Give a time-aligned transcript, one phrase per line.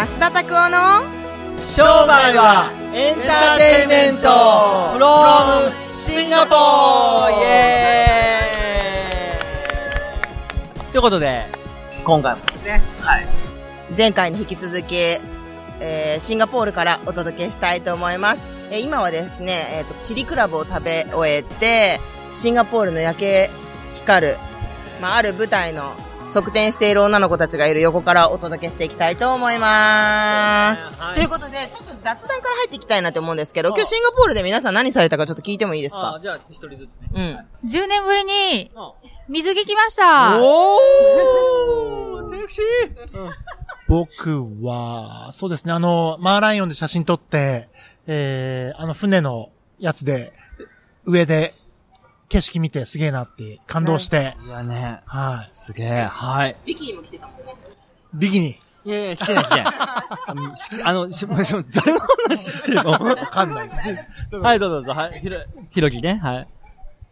[0.00, 1.04] 増田拓夫の
[1.58, 4.28] 商売はエンターテインメント
[4.96, 11.44] from シンガポーイエーイということで、
[12.02, 13.26] 今回もですね、はい。
[13.94, 14.96] 前回に引き続き、
[15.80, 18.46] えーシンガポールからお届けしたいと思います。
[18.70, 22.00] えー今はですね、えっ、と、チリクラブを食べ終えて、
[22.32, 23.50] シンガポールの夜景
[23.96, 24.38] 光る、
[25.02, 25.92] まあ、ある舞台の
[26.30, 31.00] 側転している女の子たちがいる横からお届けしていきたいと思います。
[31.00, 36.14] はいということで、ちょっと雑談から入っていきたいなと思うんですけど、今日シンガポールで皆さん何されたかちょっと聞いてもいいですか？
[36.14, 37.46] あじゃあ、一人ずつね。
[37.62, 37.68] うん。
[37.68, 38.92] 10年ぶりにあ
[39.28, 40.38] 水着来ました。
[40.40, 43.30] おーセクシー
[43.88, 47.68] 僕は、そうですね、あの、マーライオンで写真撮って、
[48.06, 50.32] えー、あの船のやつで、
[51.04, 51.54] 上で
[52.30, 55.48] 景色見てすげえなって感動して、いやね、はい。
[55.50, 56.56] すげえ、はい。
[56.64, 57.54] ビキニも着てたもんね。
[58.14, 59.64] ビキニ、いやいや、来てない来てない。
[60.26, 62.90] あの、しあの、し、 し誰の話してんの？
[62.92, 63.80] わかんないです。
[64.40, 64.92] はい、どうぞどうぞ。
[64.92, 65.38] はい、ひろ、
[65.70, 66.20] ひろきね。
[66.22, 66.48] はい。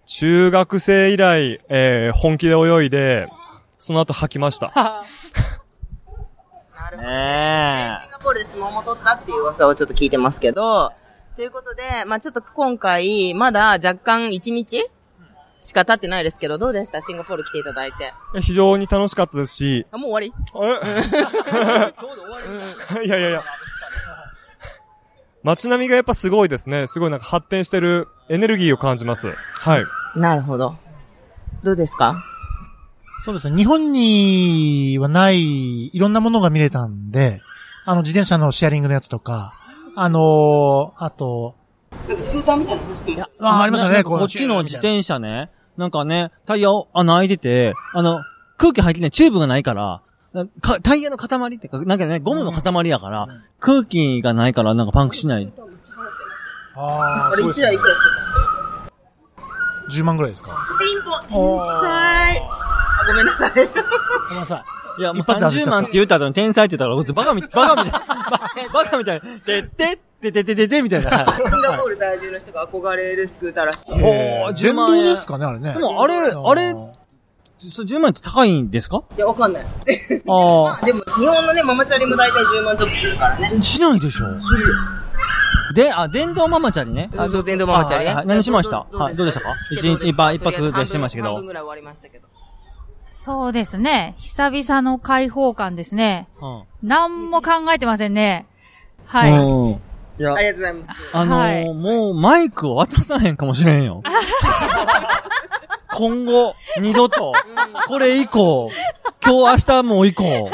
[0.06, 3.28] 中学生以来、えー本気で泳いで、
[3.76, 4.72] その後吐きました。
[4.76, 5.02] な
[6.92, 7.02] るほど。
[7.02, 10.92] ねシンガポールで相撲も取ったっていう噂をちょっと聞いてますけど、
[11.36, 14.88] ということで、まあちょっと今回、まだ若干1日
[15.60, 17.00] しか経ってないですけど、どうでした？
[17.00, 18.12] シンガポール来ていただいて。
[18.36, 20.32] え非常に楽しかったですし、あ、もう終わり？
[23.02, 23.42] え いやいやいや。
[25.42, 26.86] 街並みがやっぱすごいですね。
[26.86, 29.32] すごいなんか発展してるエネルギーを感じます。
[29.54, 29.84] はい。
[30.16, 30.76] なるほど。
[31.62, 32.22] どうですか？
[33.24, 37.40] そうですね、日本にはない、いろんなものが見れたんで、
[37.84, 39.54] あの、自転車のシェアリングのやつとか、
[39.96, 41.56] あのーあと、
[42.16, 48.20] スクーターみたいなの走ってますあ、ありましたね、こっちの自転車ね、なんかね、タイヤを穴開いてて、あの、
[48.56, 50.00] 空気入ってないチューブがないから、
[50.60, 53.28] かタイヤの塊ってか、なんかね、ゴムの塊やから、
[53.60, 55.52] 空気がないからなんかパンクしない。
[56.74, 57.66] ああ、これ1そうですね。
[57.68, 58.92] 台いくらするか
[59.90, 60.50] 10万ぐらいですか？
[60.78, 61.22] ピンポン。
[61.28, 62.42] 天才あ、
[63.08, 63.50] ごめんなさい。
[63.50, 64.64] ごめんなさ
[64.98, 65.00] い。
[65.00, 65.70] いや、もう一発で外し30ちゃった。
[65.70, 68.00] 万って言った後に天才って言ったら、こいつバカみ、バカみたい
[68.72, 69.20] バカみたい。
[69.22, 71.10] な、てってってててててみたいな。
[71.10, 73.92] シンガポール在住の人が憧れるスクーターらしい。
[74.02, 74.08] ほ
[74.48, 75.04] う、10電万円。
[75.04, 75.72] 動ですかね、あれね。
[75.72, 76.20] でもあれあ
[76.54, 76.74] れ
[77.72, 79.02] それ10万円って高いんですか？
[79.16, 79.62] いや、わかんない。
[79.64, 79.66] あ
[80.86, 83.52] でも、日本のね、ママチャリも大体10万ちょっとするからね。
[83.58, 83.62] あ。
[83.62, 84.26] しないでしょ
[85.74, 87.10] で、あ、電動ママチャリね。
[87.16, 88.10] あ、そう、電動ママチャリね。
[88.10, 88.86] はいはい何しました？
[88.92, 89.54] はい、どうでしたか？
[89.70, 91.46] 一日、一泊、一泊でしてましたけど半分。
[91.46, 92.26] ぐらい終わりましたけど。
[93.10, 94.14] そうですね。
[94.18, 96.28] 久々の開放感ですね。
[96.40, 98.46] うん何も考えてませんね。
[99.04, 99.32] はい。
[100.18, 100.22] うん。
[100.22, 101.16] いやあ、りがとうございます。
[101.16, 104.02] あのーはいもうマイクを渡さへんかもしれんよ。
[105.94, 107.32] 今後、二度と、
[107.88, 108.70] これ以降、
[109.24, 110.50] 今日明日もう以降、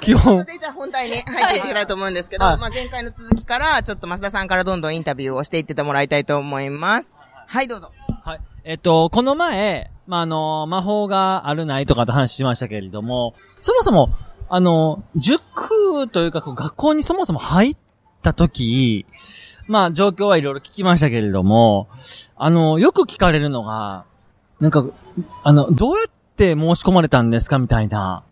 [0.00, 7.18] 基本で、じゃあ本題に入っていきたいと思うんですけど、はいまあ前回の続きから、ちょっと増田さんからどんどんインタビューをしていっててもらいたいと思います。
[7.46, 7.90] はい、どうぞ。
[8.24, 8.40] はい。
[8.64, 14.10] えっと、この前、まあ、あの、魔法があるないとかって話しましたけれども、そもそも、
[14.48, 17.76] あの、塾というか、学校にそもそも入っ
[18.26, 19.06] た時、
[19.68, 21.88] まあ、状況はいろいろ聞きましたけれども、
[22.36, 24.04] あの、よく聞かれるのが、
[24.60, 24.84] なんか、
[25.44, 28.24] あの、どうやって申し込まれたんですかみたいな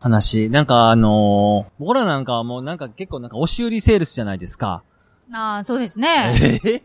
[0.00, 0.50] 話。
[0.50, 4.82] なんか、あの僕らなんかはもうなんか結構なんか押し売りセールスじゃないですか。
[5.32, 6.60] ああ、そうですね。
[6.64, 6.82] ええ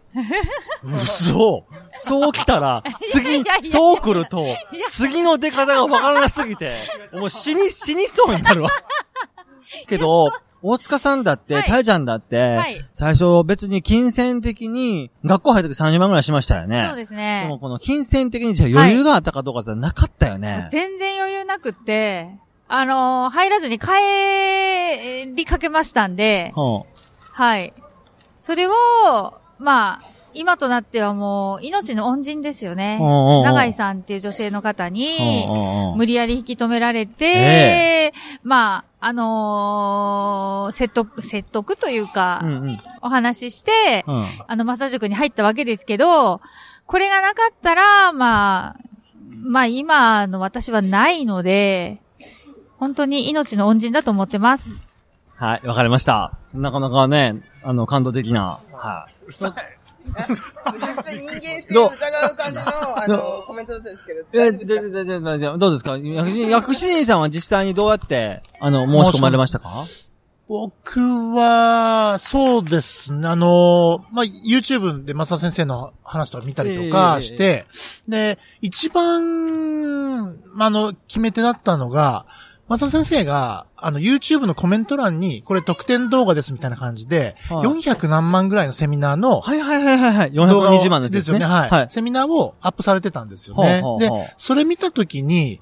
[0.84, 1.66] 嘘
[2.00, 4.46] そう来たら、次いやいやい、やそう来ると、
[4.90, 6.76] 次の出方がわからなすぎて、
[7.14, 8.70] もう死に、死にそうになるわ。
[9.88, 10.32] けど、
[10.64, 16.86] 大塚さんだって、はいタイちゃんだって、はい最初別に金銭的に、学校入った時30万ぐらいしましたよね。
[16.88, 17.60] そうですでねも。
[17.60, 20.68] この金銭的にじゃあ余裕があったかどうかじゃなかったよね。
[20.72, 22.30] 全然余裕なくって、
[22.68, 23.88] あのー入らずに帰
[25.36, 26.84] りかけましたんで、うん
[27.34, 27.74] はい。
[28.42, 28.72] それを、
[29.58, 30.02] まあ、
[30.34, 32.98] 今となってはもう、命の恩人ですよね。
[33.00, 35.48] 永井さんっていう女性の方に、
[35.96, 46.42] 無理やり引き止められて、えまあ、あのー説得、説得というか、うんうんお話しして、うんあの、マッサージ塾に入ったわけですけど、
[46.86, 48.76] これがなかったら、まあ、
[49.44, 52.00] まあ今の私はないので、
[52.78, 54.88] 本当に命の恩人だと思ってます。
[55.42, 56.38] はい、わかりました。
[56.54, 59.26] なかなかね、あの、感動的な、はい。
[59.28, 64.20] めちゃくちゃ人間性を疑う感じの、あの、コメントだったんですけど。
[64.34, 64.78] え、大丈夫ですか？
[64.78, 65.98] で、で、で、で、でどうですか？
[65.98, 69.86] 薬師人さんは実際にどうやって、あの、申し込まれましたか？
[70.48, 71.00] 僕
[71.34, 73.28] は、そうですね。
[73.28, 77.66] あの、まあ、YouTube で松田先生の話とか見たりとかして、
[78.08, 82.28] で、一番、まああの、決め手だったのが、
[82.72, 90.32] 松田先生が、あの、YouTube のコメント欄に、これ特典動画ですみたいな感じで、はい400何万ぐらいのセミナーのはいはいはいはいはい。
[90.32, 91.40] 動画を420万のですね。
[91.40, 91.54] よね。
[91.54, 91.88] はい、はい。
[91.90, 93.82] セミナーをアップされてたんですよね。
[93.82, 95.60] ほうほうほうで、それ見たときに、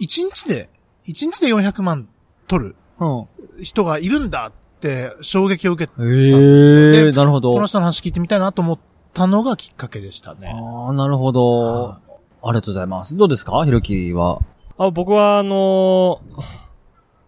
[0.00, 0.70] 1日で、
[1.06, 2.08] 1日で400万
[2.48, 3.26] 取るうん。
[3.62, 7.52] 人がいるんだって衝撃を受けて、ええでなるほど。
[7.52, 8.78] この人の話聞いてみたいなと思っ
[9.12, 10.54] たのがきっかけでしたね。
[10.54, 11.42] ああ、なるほど。
[11.42, 12.00] は
[12.42, 13.16] ありがとうございます。
[13.18, 14.40] どうですかひろきは。
[14.82, 16.42] あ僕は、あのー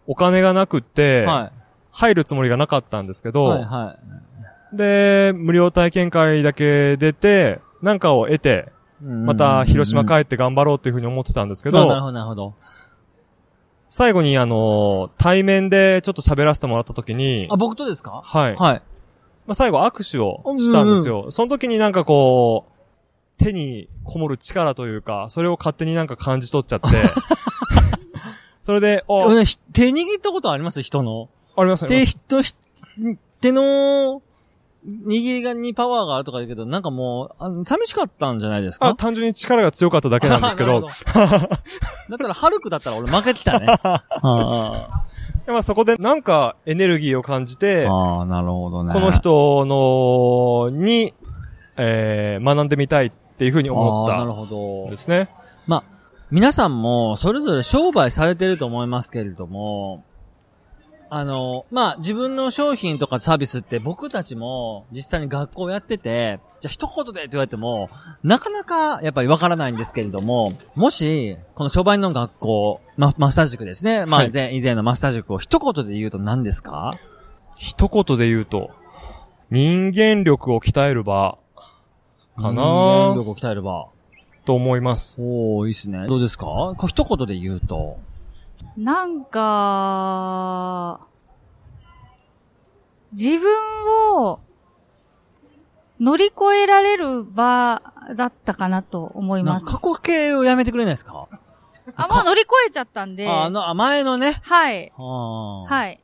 [0.06, 1.52] お金がなくって、は
[1.90, 3.32] 入るつもりがなかったんですけい。
[3.32, 3.96] ど、はいは
[4.72, 8.72] で、無料体験会だけ出て、なんかを得て、
[9.02, 9.04] い。
[9.04, 12.54] また広島帰っって頑張ろうっていうふうに思ってたんですけど、けなるほど、なるほど。
[13.90, 18.22] 最後にあのー対面でちょっと喋らせてもらった時にあ、、僕とですか？
[18.25, 18.56] はい。
[18.56, 18.82] はい。
[19.46, 21.31] まあ、最後握手をしたんですよ。
[21.31, 22.71] その時になんかこう、
[23.42, 26.88] 手にこもる力というか、それを勝手になんか感じ取っちゃって、
[28.62, 30.82] それで、あ、ねひ手握ったことあります？
[30.82, 31.28] 人の。
[31.56, 32.06] あります手、ね。
[32.06, 32.54] 人、ひ
[33.40, 34.22] 手の、
[34.84, 38.88] 握りがにパワーがあるとか言うけど、なんかもう、あ寂しかったんじゃないですか？
[38.88, 40.88] あ、単純に力が強かっただけなんですけど、なるほ
[41.28, 43.66] だったら、ハルクだったら俺負けてたね。
[45.46, 48.92] でまあそこでなんかエネルギーを感じて、ああ、なるほどね。
[48.92, 51.14] この人の、に、
[51.76, 53.12] えー、学んでみたいっ
[53.42, 54.96] ていうふうに思っああなるたほどんで。
[54.96, 55.28] すね。
[55.66, 55.84] まあ、
[56.30, 60.04] 皆さんもそれぞれ商売されてると思いますけれども、
[61.10, 67.90] あの、まあ、自分の商品とかサービスって僕たちも実際に学校やってて、じゃあ一言でって言われても、
[68.22, 74.06] なかなかやっぱりわからないんですけれども、もし、この商売の学校、ま、マスター塾ですね。
[74.06, 76.94] まあ、はい前、以前のマスター塾を一言で言うと何ですか？
[77.56, 78.70] 一言で言うと、
[79.50, 81.36] 人間力を鍛える場、
[82.37, 83.87] かな力を鍛えれば。
[84.44, 85.20] と思います。
[85.20, 86.06] おー、いいっすね。
[86.08, 86.46] どうですか？
[86.46, 87.99] こう一言で言うと。
[88.76, 91.00] なんか、
[93.12, 93.50] 自分
[94.17, 94.40] を
[96.00, 97.82] 乗り越えられる場
[98.17, 99.81] だったかなと思いますなんか。
[99.81, 101.29] 過去形をやめてくれないですか？
[101.94, 103.29] あ、もう乗り越えちゃったんで。
[103.29, 104.40] あ、あの、あ前のね。
[104.43, 104.93] はい。
[104.96, 106.00] ははい。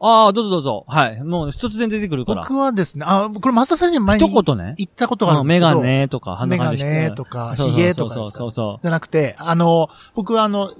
[0.00, 0.84] ああ、どうぞどうぞ。
[0.88, 1.22] はい。
[1.22, 2.42] もう突然出てくるから。
[2.42, 4.74] 僕はですね、あ、これ松田さんに前に一言ね。
[4.76, 5.80] 言ったことがあるうんですけど。
[5.80, 8.82] ガネとか、鼻メガネとか、そうそうヒゲとかそうそうそう。
[8.82, 10.70] じゃなくて、あの、僕はあの、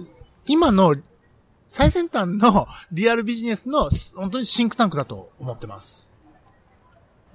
[0.46, 0.96] 今の
[1.68, 6.10] 最先端のリアルビジネスの本当にシンクタンクだと思ってます。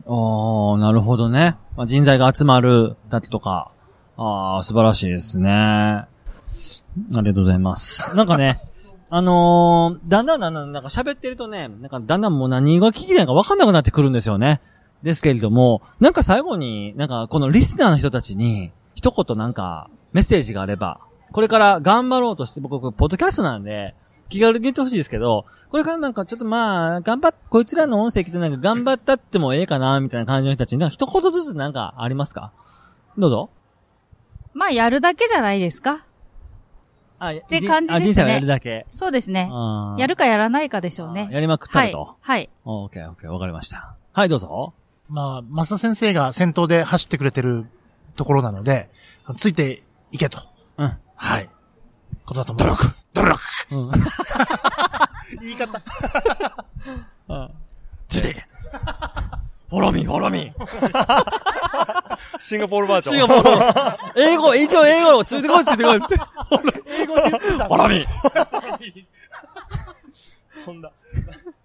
[0.07, 1.57] ああ、なるほどね。
[1.77, 3.71] まあ、人材が集まる、だとか。
[4.17, 5.49] ああ、素晴らしいですね。
[5.51, 6.07] あ
[7.09, 8.15] りがとうございます。
[8.15, 8.61] なんかね、
[9.09, 14.61] あのーだんだんだんだん、なんか喋ってるとね、なんかだんだんもう何が聞きたいか分かんなくなってくるんですよね。
[15.03, 20.99] ですけれども、なんか最後に、なんかこのリスナーの人たちに、一言なんか、メッセージがあれば、
[21.31, 23.93] これから頑張ろうとして、僕、ポッドキャストなんで、
[24.29, 32.51] 気軽に言ってほしいですけど、これからなんかちょっとまあ、頑張っ、こいつらの音声聞いてなんか頑張ったってもええかな、みたいな感じの人たちに、なんか一言ずつなんかありますか？
[33.17, 33.49] どうぞ。
[34.53, 36.05] まあ、やるだけじゃないですか。
[37.19, 38.85] あ、て感じですねあ、人生はやるだけ。
[38.89, 39.49] そうですね。
[39.97, 41.29] やるかやらないかでしょうね。
[41.31, 42.15] やりまくったはいると。。
[42.19, 42.49] はい。
[42.65, 43.95] オッケーオッケー、わかりました。
[44.13, 44.73] はい、どうぞ。
[45.07, 47.65] まあ、増田先生が先頭で走ってくれてる
[48.15, 48.89] ところなので、
[49.37, 50.39] ついていけと。
[50.77, 50.97] うん。
[51.15, 51.49] はい。
[52.25, 53.07] ことだと思います。
[53.13, 53.39] 努力
[53.71, 53.91] うん。
[55.41, 55.81] 言い方。
[58.07, 58.45] ついていけ。
[59.69, 62.39] フォローミー、フォローミー。
[62.39, 63.19] シンガポールバージョン。
[63.19, 64.21] シンガポール。
[64.21, 65.99] 英語、一応英語、ついてこい、ついてこい。
[67.65, 68.45] 英語で言ってた。
[68.45, 69.05] フォローミー。
[70.65, 70.91] 飛んだ。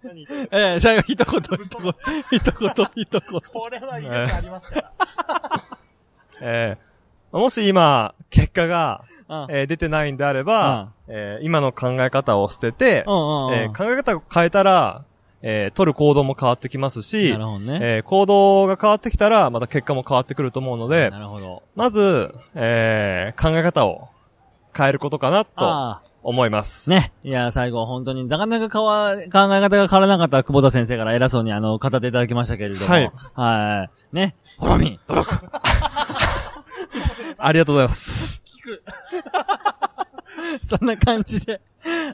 [0.03, 0.27] 何？
[0.51, 1.93] ええ最後、一言、一言、
[2.31, 3.41] 一言、一言。
[3.53, 4.91] これは言い方ありますから。
[6.41, 6.91] えー
[7.37, 15.05] もし今、結果が、うんえー出てないんであれば、えー今の考え方を捨てて、えー考え方を変えたら、
[15.41, 17.37] えー取る行動も変わってきますしね。
[17.81, 21.63] えー行動が変わってきたら、また結果も変わってくると思うのでな、るほど。
[21.75, 24.09] まず、えー考え方を
[24.75, 26.91] 変えることかなとあ思います。
[26.91, 26.95] あ。
[26.95, 27.11] ね。
[27.23, 32.85] いや、最後、本当に、なかなか変わ、考え方が変わらなかった久保田先生から偉そうに、あの、語っていただきましたけれども。
[32.87, 33.11] はい。
[33.33, 34.15] はい。
[34.15, 34.35] ね。
[34.59, 35.39] フォローミー、努力。
[37.37, 38.43] ありがとうございます。
[40.61, 41.61] そんな感じで、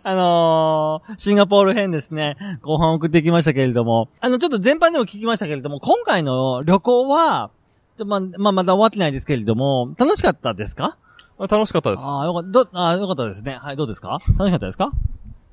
[0.04, 7.50] あのーシンガポール編ですね、後半送ってきましたけれども、あの、ちょっと全般でも聞きましたけれども、今回の旅行は、
[7.98, 10.86] ちょまあ、まあ、まだ終わってないですけれども、楽しかったですか？
[10.86, 10.98] あ
[11.39, 12.03] 楽しかったです。
[12.03, 13.60] ああ、よかった、ど、あーよかったですね。
[13.62, 14.20] はい、どうですか？
[14.38, 14.91] 楽しかったですか？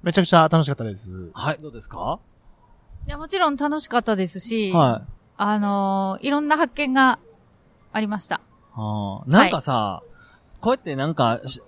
[0.02, 1.30] めちゃくちゃ楽しかったです。
[1.34, 2.18] はい、どうですか？
[3.06, 5.12] いや、もちろん楽しかったですし、はい。
[5.36, 7.18] あのーいろんな発見が
[7.92, 8.40] ありました。
[8.74, 10.02] あーなんかさ、
[10.60, 11.62] こうやってなんか、し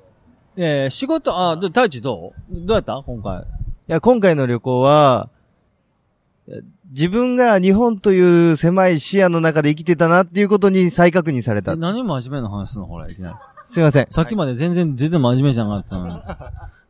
[0.56, 2.60] えー、仕事、あ、ど、太一どう？
[2.66, 3.02] どうやった？
[3.06, 3.40] 今回。
[3.40, 3.42] い
[3.88, 5.28] や、今回の旅行は、
[6.90, 11.76] 自分が日本という狭い視野の中で生きてたなっていうことに再確認されたえ。
[11.76, 12.86] 何真面目な話すんの？
[12.86, 13.36] ほら、いきなり。
[13.66, 14.06] すいません。
[14.10, 16.22] さっきまで全然、全然真面目じゃなかったのに。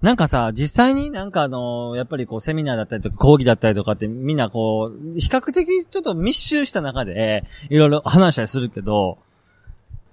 [0.03, 9.19] なんかさ、実際になんかあのやっぱりこうセミナーだったりとか講義だったりとかってみんなこう、比較的ちょっと密集した中で、いろいろ話したりするけど、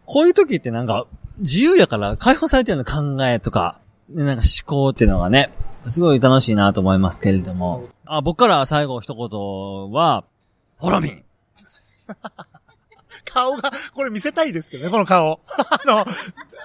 [0.06, 1.06] こういう時ってなんか、
[1.40, 3.80] 自由やから解放されてるの考えとか、
[4.10, 5.52] なんか思考っていうのがね、
[5.86, 7.88] すごい楽しいなと思いますけれども。
[8.06, 10.24] あ、僕から最後一言は、
[10.78, 11.24] ホロミン
[13.34, 15.40] 顔が、これ見せたいですけどね、この顔。
[15.48, 16.06] あの、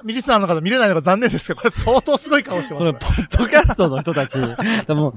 [0.04, 3.06] ミリスナーの方見れないのが残念ですけど、これ相当すごい顔してますこれ、ねポ。
[3.06, 4.38] ッドキャストの人たち、
[4.86, 5.12] 多分、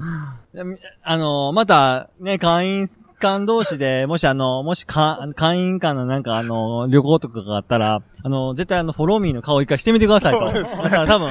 [1.02, 2.88] あの、また、ね、会員
[3.22, 10.44] 間同士で、もしあの、もしか、会員間のなんかあの、旅行とかがあったら、あの、絶対あの、フォローミーの顔一回してみてくださいと。
[10.52, 11.28] だから多分、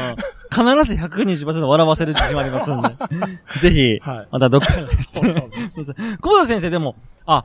[0.50, 2.90] 必ず120%笑わせる自信はありますんで。
[3.60, 5.50] ぜひ、はいまたどっかで ですね。
[5.75, 7.44] そうそう久保田先生でも、あ、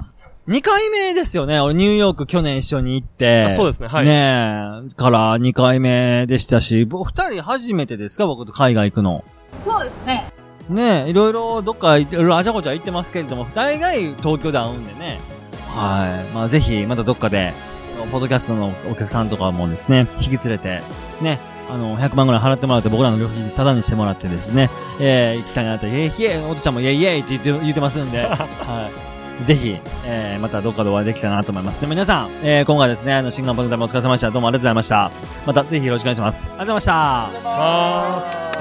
[0.49, 1.61] 2回目ですよね。
[1.61, 3.45] 俺ニューヨーク去年一緒に行って。
[3.47, 4.13] あそうですねはいね
[4.93, 8.27] え、から2回目でしたし、僕二人初めてですか？
[8.27, 9.25] 僕と海外行くの。
[9.65, 10.33] そうですね。
[10.69, 15.19] ねえ、いろいろどっかいろいろあちゃこちゃ行ってますけれども、大概東京で会うんでね。
[15.75, 16.33] はい。
[16.33, 17.53] まあぜひ、またどっかで、
[18.13, 20.81] ポッドキャストのお客さんとかもですね、引き連れて、
[21.23, 29.06] ね、あの、100万ぐらい払ってもらって僕らの旅費タダにしてもらってですね、えー、行きたいなって、イェイイェイ、おとちゃんもイェイイェイって言って、言ってますんで、 はい。
[29.45, 31.81] ぜひ、えー、またどっかでお会いできたらなと思います。
[31.81, 34.31] でも皆さん、えー、今回ですね、あの、新幹線の旅もお疲れ様でした。
[34.31, 35.11] どうもありがとうございました。
[35.47, 36.47] またぜひよろしくお願いします。
[36.47, 36.93] ありがとうございました。
[37.45, 38.56] ます。